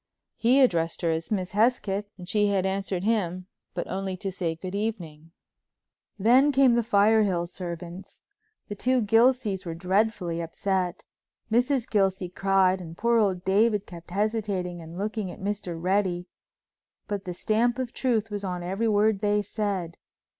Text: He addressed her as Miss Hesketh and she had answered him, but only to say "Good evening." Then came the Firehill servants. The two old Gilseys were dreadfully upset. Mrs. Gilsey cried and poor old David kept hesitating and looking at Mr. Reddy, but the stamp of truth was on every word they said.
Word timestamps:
He 0.35 0.61
addressed 0.61 1.03
her 1.03 1.11
as 1.11 1.29
Miss 1.29 1.51
Hesketh 1.51 2.05
and 2.17 2.27
she 2.27 2.47
had 2.47 2.65
answered 2.65 3.03
him, 3.03 3.45
but 3.75 3.85
only 3.87 4.17
to 4.17 4.31
say 4.31 4.55
"Good 4.55 4.73
evening." 4.73 5.29
Then 6.17 6.51
came 6.51 6.73
the 6.73 6.81
Firehill 6.81 7.45
servants. 7.47 8.23
The 8.67 8.73
two 8.73 8.95
old 8.95 9.05
Gilseys 9.05 9.63
were 9.63 9.75
dreadfully 9.75 10.41
upset. 10.41 11.03
Mrs. 11.51 11.87
Gilsey 11.87 12.29
cried 12.29 12.81
and 12.81 12.97
poor 12.97 13.19
old 13.19 13.45
David 13.45 13.85
kept 13.85 14.09
hesitating 14.09 14.81
and 14.81 14.97
looking 14.97 15.29
at 15.29 15.39
Mr. 15.39 15.79
Reddy, 15.79 16.25
but 17.07 17.25
the 17.25 17.33
stamp 17.35 17.77
of 17.77 17.93
truth 17.93 18.31
was 18.31 18.43
on 18.43 18.63
every 18.63 18.87
word 18.87 19.19
they 19.19 19.43
said. 19.43 19.99